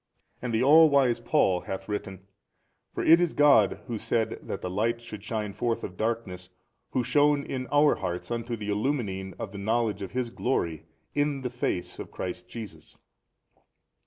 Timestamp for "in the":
11.13-11.51